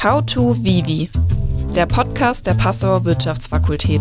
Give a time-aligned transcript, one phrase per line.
[0.00, 1.10] How to Vivi,
[1.74, 4.00] der Podcast der Passauer Wirtschaftsfakultät.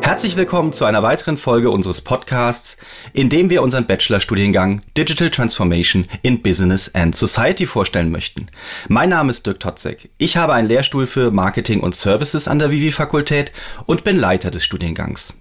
[0.00, 2.76] Herzlich willkommen zu einer weiteren Folge unseres Podcasts,
[3.14, 8.46] in dem wir unseren Bachelorstudiengang Digital Transformation in Business and Society vorstellen möchten.
[8.86, 10.08] Mein Name ist Dirk Totzek.
[10.16, 13.50] Ich habe einen Lehrstuhl für Marketing und Services an der Vivi-Fakultät
[13.86, 15.34] und bin Leiter des Studiengangs.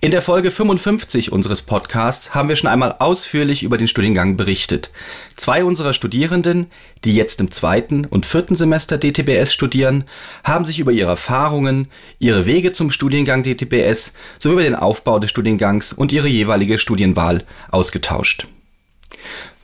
[0.00, 4.92] In der Folge 55 unseres Podcasts haben wir schon einmal ausführlich über den Studiengang berichtet.
[5.34, 6.70] Zwei unserer Studierenden,
[7.02, 10.04] die jetzt im zweiten und vierten Semester DTBS studieren,
[10.44, 11.88] haben sich über ihre Erfahrungen,
[12.20, 17.42] ihre Wege zum Studiengang DTBS sowie über den Aufbau des Studiengangs und ihre jeweilige Studienwahl
[17.72, 18.46] ausgetauscht.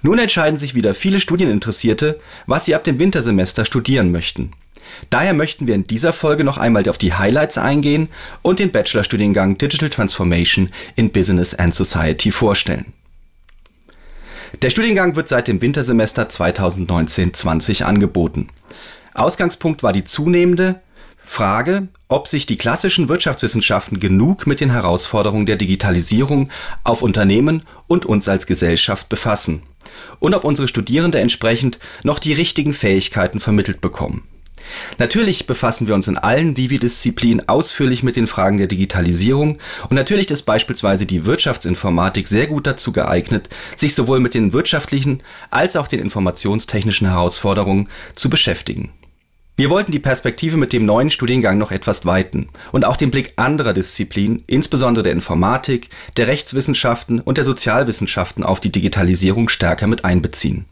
[0.03, 4.51] Nun entscheiden sich wieder viele Studieninteressierte, was sie ab dem Wintersemester studieren möchten.
[5.11, 8.09] Daher möchten wir in dieser Folge noch einmal auf die Highlights eingehen
[8.43, 12.93] und den Bachelorstudiengang Digital Transformation in Business and Society vorstellen.
[14.63, 18.49] Der Studiengang wird seit dem Wintersemester 2019-20 angeboten.
[19.15, 20.81] Ausgangspunkt war die zunehmende
[21.27, 26.51] Frage, ob sich die klassischen Wirtschaftswissenschaften genug mit den Herausforderungen der Digitalisierung
[26.85, 29.63] auf Unternehmen und uns als Gesellschaft befassen
[30.21, 34.29] und ob unsere Studierende entsprechend noch die richtigen Fähigkeiten vermittelt bekommen.
[34.99, 40.31] Natürlich befassen wir uns in allen Vivi-Disziplinen ausführlich mit den Fragen der Digitalisierung und natürlich
[40.31, 45.87] ist beispielsweise die Wirtschaftsinformatik sehr gut dazu geeignet, sich sowohl mit den wirtschaftlichen als auch
[45.87, 48.91] den informationstechnischen Herausforderungen zu beschäftigen.
[49.57, 53.35] Wir wollten die Perspektive mit dem neuen Studiengang noch etwas weiten und auch den Blick
[53.37, 60.05] anderer Disziplinen, insbesondere der Informatik, der Rechtswissenschaften und der Sozialwissenschaften auf die Digitalisierung stärker mit
[60.05, 60.65] einbeziehen.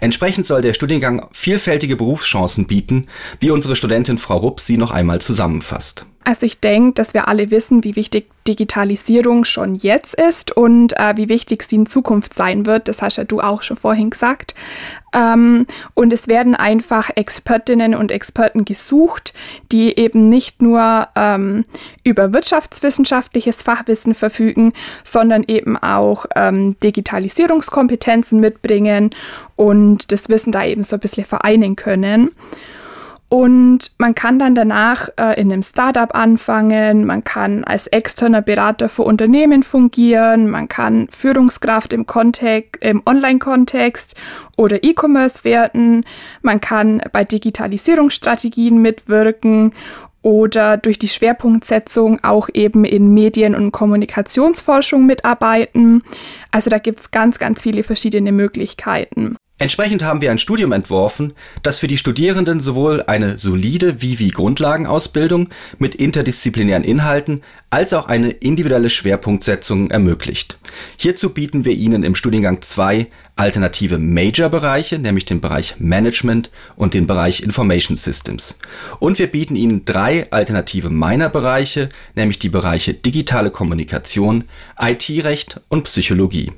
[0.00, 3.08] Entsprechend soll der Studiengang vielfältige Berufschancen bieten,
[3.40, 6.06] wie unsere Studentin Frau Rupp sie noch einmal zusammenfasst.
[6.24, 11.16] Also ich denke, dass wir alle wissen, wie wichtig Digitalisierung schon jetzt ist und äh,
[11.16, 12.88] wie wichtig sie in Zukunft sein wird.
[12.88, 14.54] Das hast ja du auch schon vorhin gesagt.
[15.14, 19.34] Ähm, und es werden einfach Expertinnen und Experten gesucht,
[19.70, 21.64] die eben nicht nur ähm,
[22.04, 24.72] über wirtschaftswissenschaftliches Fachwissen verfügen,
[25.04, 29.10] sondern eben auch ähm, Digitalisierungskompetenzen mitbringen
[29.56, 32.30] und das Wissen da eben so ein bisschen vereinen können.
[33.30, 38.88] Und man kann dann danach äh, in einem Startup anfangen, man kann als externer Berater
[38.88, 42.06] für Unternehmen fungieren, man kann Führungskraft im,
[42.80, 44.16] im Online-Kontext
[44.56, 46.06] oder E-Commerce werden,
[46.40, 49.72] man kann bei Digitalisierungsstrategien mitwirken
[50.22, 56.02] oder durch die Schwerpunktsetzung auch eben in Medien- und Kommunikationsforschung mitarbeiten.
[56.50, 59.37] Also da gibt es ganz, ganz viele verschiedene Möglichkeiten.
[59.60, 61.32] Entsprechend haben wir ein Studium entworfen,
[61.64, 65.48] das für die Studierenden sowohl eine solide Vivi-Grundlagenausbildung
[65.78, 70.58] mit interdisziplinären Inhalten als auch eine individuelle Schwerpunktsetzung ermöglicht.
[70.96, 77.08] Hierzu bieten wir Ihnen im Studiengang zwei alternative Major-Bereiche, nämlich den Bereich Management und den
[77.08, 78.56] Bereich Information Systems.
[79.00, 84.44] Und wir bieten Ihnen drei alternative Minor-Bereiche, nämlich die Bereiche digitale Kommunikation,
[84.80, 86.52] IT-Recht und Psychologie.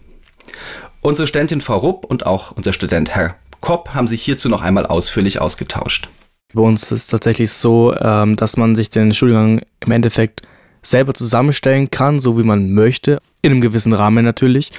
[1.03, 4.84] Unsere Studentin Frau Rupp und auch unser Student Herr Kopp haben sich hierzu noch einmal
[4.84, 6.09] ausführlich ausgetauscht.
[6.53, 10.43] Bei uns ist es tatsächlich so, ähm, dass man sich den Studiengang im Endeffekt
[10.83, 14.72] selber zusammenstellen kann, so wie man möchte, in einem gewissen Rahmen natürlich.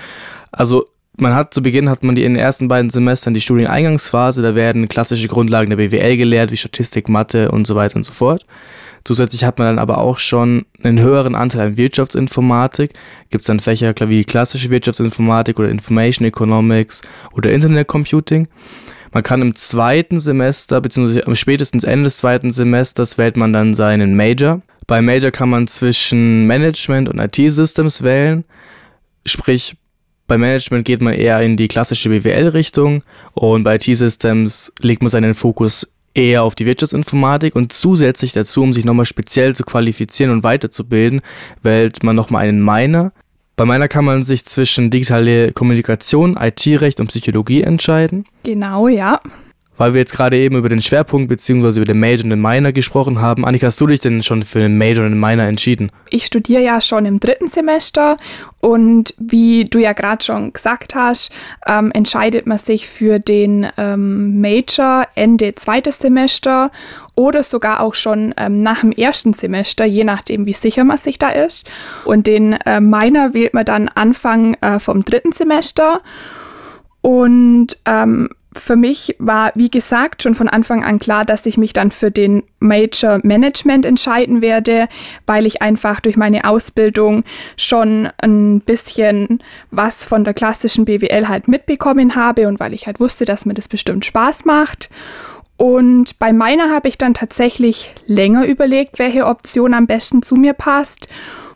[0.52, 0.88] Also
[1.18, 4.56] man hat zu Beginn hat man die in den ersten beiden Semestern die Studieneingangsphase, da
[4.56, 8.46] werden klassische Grundlagen der BWL gelehrt, wie Statistik, Mathe und so weiter und so fort.
[9.04, 12.92] Zusätzlich hat man dann aber auch schon einen höheren Anteil an Wirtschaftsinformatik.
[13.30, 17.02] Gibt es dann Fächer wie klassische Wirtschaftsinformatik oder Information Economics
[17.34, 18.48] oder Internet Computing.
[19.12, 23.74] Man kann im zweiten Semester, beziehungsweise am spätestens Ende des zweiten Semesters, wählt man dann
[23.74, 24.62] seinen Major.
[24.88, 28.46] Bei Major kann man zwischen Management und IT-Systems wählen.
[29.26, 29.76] Sprich,
[30.32, 33.04] bei Management geht man eher in die klassische BWL-Richtung
[33.34, 38.72] und bei IT-Systems legt man seinen Fokus eher auf die Wirtschaftsinformatik und zusätzlich dazu, um
[38.72, 41.20] sich nochmal speziell zu qualifizieren und weiterzubilden,
[41.64, 43.12] wählt man nochmal einen Minor.
[43.58, 48.24] Bei Minor kann man sich zwischen digitale Kommunikation, IT-Recht und Psychologie entscheiden.
[48.44, 49.20] Genau, ja.
[49.78, 51.78] Weil wir jetzt gerade eben über den Schwerpunkt bzw.
[51.78, 54.60] über den Major und den Minor gesprochen haben, Annika, hast du dich denn schon für
[54.60, 55.92] den Major und den Minor entschieden?
[56.10, 58.18] Ich studiere ja schon im dritten Semester
[58.60, 61.32] und wie du ja gerade schon gesagt hast,
[61.68, 66.70] ähm, entscheidet man sich für den ähm, Major Ende zweites Semester
[67.16, 71.18] oder sogar auch schon ähm, nach dem ersten Semester, je nachdem, wie sicher man sich
[71.18, 71.68] da ist.
[72.06, 76.02] Und den äh, Minor wählt man dann Anfang äh, vom dritten Semester.
[77.02, 81.72] Und ähm, für mich war, wie gesagt, schon von Anfang an klar, dass ich mich
[81.72, 84.88] dann für den Major Management entscheiden werde,
[85.26, 87.24] weil ich einfach durch meine Ausbildung
[87.56, 89.40] schon ein bisschen
[89.72, 93.54] was von der klassischen BWL halt mitbekommen habe und weil ich halt wusste, dass mir
[93.54, 94.90] das bestimmt Spaß macht.
[95.56, 100.54] Und bei meiner habe ich dann tatsächlich länger überlegt, welche Option am besten zu mir
[100.54, 101.08] passt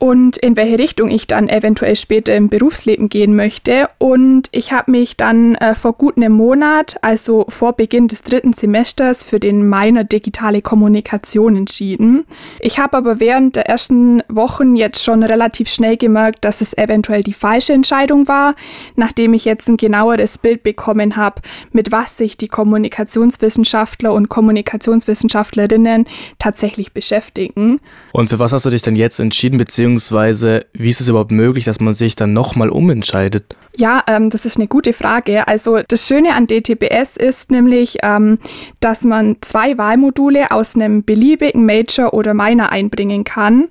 [0.06, 3.90] und in welche Richtung ich dann eventuell später im Berufsleben gehen möchte.
[3.98, 8.54] Und ich habe mich dann äh, vor gut einem Monat, also vor Beginn des dritten
[8.54, 12.26] Semesters, für den Minor Digitale Kommunikation entschieden.
[12.60, 17.24] Ich habe aber während der ersten Wochen jetzt schon relativ schnell gemerkt, dass es eventuell
[17.24, 18.54] die falsche Entscheidung war,
[18.96, 21.42] nachdem ich jetzt ein genaueres Bild bekommen habe,
[21.72, 26.06] mit was sich die Kommunikationswissenschaftler und Kommunikationswissenschaftlerinnen
[26.38, 27.80] tatsächlich beschäftigen.
[28.12, 31.32] Und für was hast du dich denn jetzt entschieden, beziehungsweise beziehungsweise wie ist es überhaupt
[31.32, 33.56] möglich, dass man sich dann nochmal umentscheidet?
[33.78, 35.48] Ja, ähm, das ist eine gute Frage.
[35.48, 38.40] Also das Schöne an DTBS ist nämlich, ähm,
[38.80, 43.68] dass man zwei Wahlmodule aus einem beliebigen Major oder Minor einbringen kann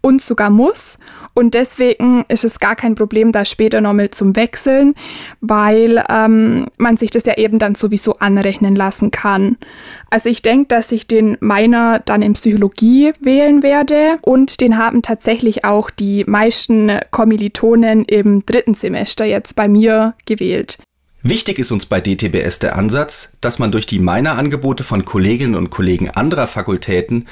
[0.00, 0.98] und sogar muss.
[1.34, 4.94] Und deswegen ist es gar kein Problem, da später nochmal zum Wechseln,
[5.40, 9.58] weil ähm, man sich das ja eben dann sowieso anrechnen lassen kann.
[10.08, 15.02] Also ich denke, dass ich den meiner dann in Psychologie wählen werde und den haben
[15.02, 20.78] tatsächlich auch die meisten Kommilitonen im dritten Semester jetzt bei mir gewählt.
[21.28, 25.70] Wichtig ist uns bei DTBS der Ansatz, dass man durch die Minor-Angebote von Kolleginnen und
[25.70, 27.26] Kollegen anderer Fakultäten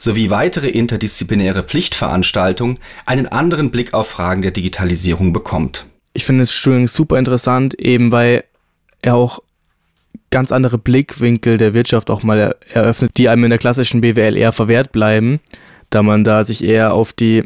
[0.00, 5.86] sowie weitere interdisziplinäre Pflichtveranstaltungen einen anderen Blick auf Fragen der Digitalisierung bekommt.
[6.12, 8.44] Ich finde das Studium super interessant, eben weil
[9.02, 9.40] er auch
[10.30, 14.52] ganz andere Blickwinkel der Wirtschaft auch mal eröffnet, die einem in der klassischen BWL eher
[14.52, 15.40] verwehrt bleiben,
[15.90, 17.44] da man da sich eher auf die,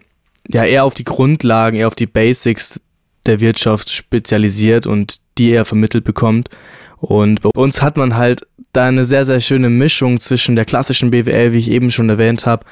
[0.48, 2.80] ja, eher auf die Grundlagen, eher auf die Basics
[3.26, 6.50] der Wirtschaft spezialisiert und die er vermittelt bekommt.
[6.98, 11.10] Und bei uns hat man halt da eine sehr, sehr schöne Mischung zwischen der klassischen
[11.10, 12.66] BWL, wie ich eben schon erwähnt habe,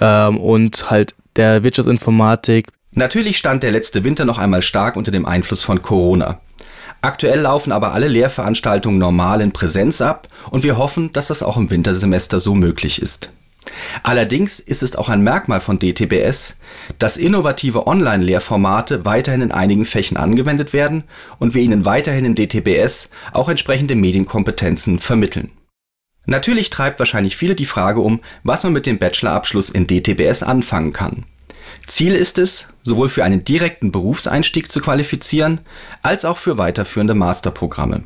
[0.00, 2.68] ähm, und halt der Wirtschaftsinformatik.
[2.94, 6.40] Natürlich stand der letzte Winter noch einmal stark unter dem Einfluss von Corona.
[7.00, 11.56] Aktuell laufen aber alle Lehrveranstaltungen normal in Präsenz ab und wir hoffen, dass das auch
[11.56, 13.30] im Wintersemester so möglich ist.
[14.02, 16.56] Allerdings ist es auch ein Merkmal von DTBS,
[16.98, 21.04] dass innovative Online-Lehrformate weiterhin in einigen Fächen angewendet werden
[21.38, 25.50] und wir Ihnen weiterhin in DTBS auch entsprechende Medienkompetenzen vermitteln.
[26.26, 30.92] Natürlich treibt wahrscheinlich viele die Frage um, was man mit dem Bachelorabschluss in DTBS anfangen
[30.92, 31.26] kann.
[31.86, 35.60] Ziel ist es, sowohl für einen direkten Berufseinstieg zu qualifizieren,
[36.02, 38.04] als auch für weiterführende Masterprogramme.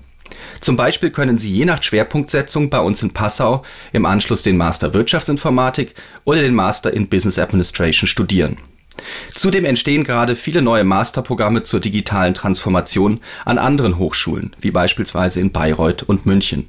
[0.60, 3.62] Zum Beispiel können Sie je nach Schwerpunktsetzung bei uns in Passau
[3.92, 5.94] im Anschluss den Master Wirtschaftsinformatik
[6.24, 8.58] oder den Master in Business Administration studieren.
[9.34, 15.52] Zudem entstehen gerade viele neue Masterprogramme zur digitalen Transformation an anderen Hochschulen, wie beispielsweise in
[15.52, 16.68] Bayreuth und München.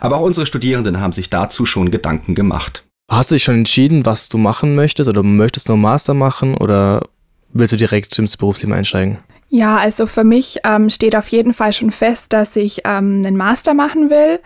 [0.00, 2.84] Aber auch unsere Studierenden haben sich dazu schon Gedanken gemacht.
[3.10, 7.06] Hast du dich schon entschieden, was du machen möchtest oder möchtest nur Master machen oder
[7.52, 9.18] willst du direkt ins Berufsleben einsteigen?
[9.54, 13.36] Ja, also für mich ähm, steht auf jeden Fall schon fest, dass ich ähm, einen
[13.36, 14.40] Master machen will.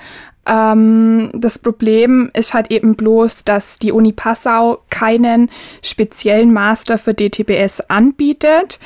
[0.44, 5.48] Ähm, das Problem ist halt eben bloß, dass die Uni Passau keinen
[5.80, 8.80] speziellen Master für DTBS anbietet.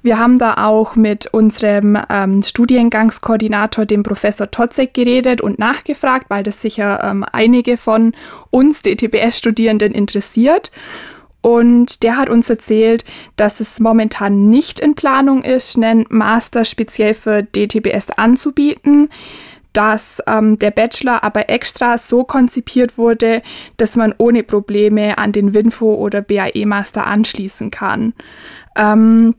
[0.00, 6.42] Wir haben da auch mit unserem ähm, Studiengangskoordinator, dem Professor Totzek, geredet und nachgefragt, weil
[6.42, 8.14] das sicher ähm, einige von
[8.48, 10.70] uns DTBS-Studierenden interessiert.
[11.46, 13.04] Und der hat uns erzählt,
[13.36, 19.10] dass es momentan nicht in Planung ist, einen Master speziell für DTBS anzubieten,
[19.72, 23.42] dass ähm, der Bachelor aber extra so konzipiert wurde,
[23.76, 28.14] dass man ohne Probleme an den WINFO oder BAE-Master anschließen kann.
[28.76, 29.36] Ähm,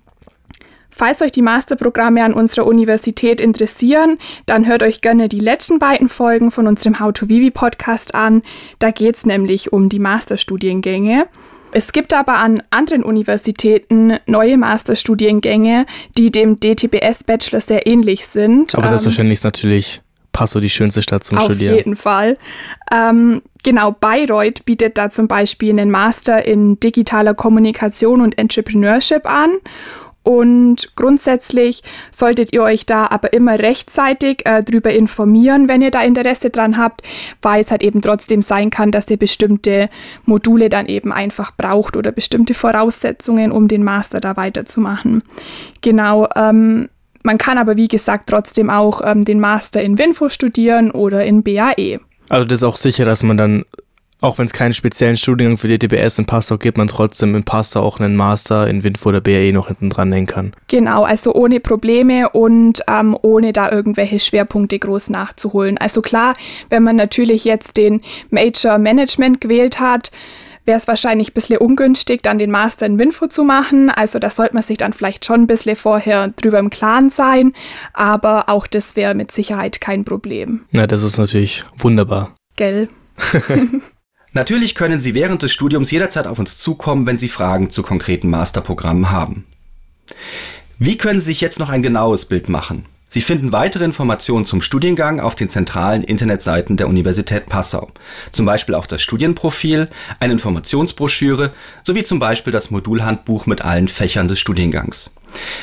[0.90, 6.08] Falls euch die Masterprogramme an unserer Universität interessieren, dann hört euch gerne die letzten beiden
[6.08, 8.42] Folgen von unserem How to Vivi Podcast an.
[8.80, 11.28] Da geht es nämlich um die Masterstudiengänge.
[11.78, 15.86] Es gibt aber an anderen Universitäten neue Masterstudiengänge,
[16.18, 18.74] die dem DTBS-Bachelor sehr ähnlich sind.
[18.74, 21.74] Aber ähm, selbstverständlich ist natürlich Passau die schönste Stadt zum auf Studieren.
[21.74, 22.38] Auf jeden Fall.
[22.92, 29.58] Ähm, genau, Bayreuth bietet da zum Beispiel einen Master in digitaler Kommunikation und Entrepreneurship an.
[30.28, 36.04] Und grundsätzlich solltet ihr euch da aber immer rechtzeitig äh, drüber informieren, wenn ihr da
[36.04, 37.04] Interesse dran habt,
[37.42, 39.90] weil es halt eben trotzdem sein kann, dass ihr bestimmte
[40.26, 45.24] Module dann eben einfach braucht oder bestimmte Voraussetzungen, um den Master da weiterzumachen.
[45.80, 46.28] Genau.
[46.36, 46.90] Ähm,
[47.24, 51.42] man kann aber wie gesagt trotzdem auch ähm, den Master in Winfo studieren oder in
[51.42, 52.02] BAE.
[52.28, 53.64] Also das ist auch sicher, dass man dann
[54.22, 57.82] auch wenn es keinen speziellen Studiengang für DTBS in Passau gibt, man trotzdem in Passau
[57.82, 60.54] auch einen Master in WINF oder BAE noch hinten dran hängen kann.
[60.68, 65.78] Genau, also ohne Probleme und ähm, ohne da irgendwelche Schwerpunkte groß nachzuholen.
[65.78, 66.34] Also klar,
[66.70, 70.12] wenn man natürlich jetzt den Major Management gewählt hat,
[70.66, 73.90] wäre es wahrscheinlich ein bisschen ungünstig, dann den Master in Winfo zu machen.
[73.90, 77.54] Also da sollte man sich dann vielleicht schon ein bisschen vorher drüber im Klaren sein.
[77.94, 80.66] Aber auch das wäre mit Sicherheit kein Problem.
[80.72, 82.36] Na, das ist natürlich wunderbar.
[82.58, 82.90] Gell?
[84.38, 88.30] Natürlich können Sie während des Studiums jederzeit auf uns zukommen, wenn Sie Fragen zu konkreten
[88.30, 89.46] Masterprogrammen haben.
[90.78, 92.86] Wie können Sie sich jetzt noch ein genaues Bild machen?
[93.10, 97.90] Sie finden weitere Informationen zum Studiengang auf den zentralen Internetseiten der Universität Passau.
[98.32, 99.90] Zum Beispiel auch das Studienprofil,
[100.20, 101.52] eine Informationsbroschüre
[101.82, 105.16] sowie zum Beispiel das Modulhandbuch mit allen Fächern des Studiengangs.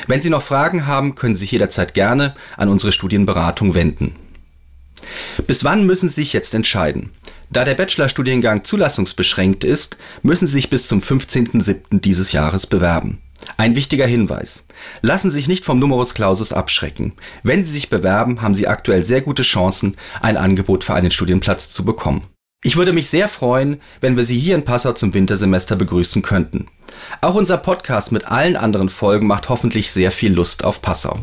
[0.07, 4.15] Wenn Sie noch Fragen haben, können Sie sich jederzeit gerne an unsere Studienberatung wenden.
[5.47, 7.11] Bis wann müssen Sie sich jetzt entscheiden?
[7.49, 12.01] Da der Bachelorstudiengang zulassungsbeschränkt ist, müssen Sie sich bis zum 15.07.
[12.01, 13.21] dieses Jahres bewerben.
[13.57, 14.65] Ein wichtiger Hinweis.
[15.01, 17.13] Lassen Sie sich nicht vom Numerus Clausus abschrecken.
[17.43, 21.69] Wenn Sie sich bewerben, haben Sie aktuell sehr gute Chancen, ein Angebot für einen Studienplatz
[21.69, 22.25] zu bekommen.
[22.63, 26.67] Ich würde mich sehr freuen, wenn wir Sie hier in Passau zum Wintersemester begrüßen könnten.
[27.21, 31.19] Auch unser Podcast mit allen anderen Folgen macht hoffentlich sehr viel Lust auf Passau.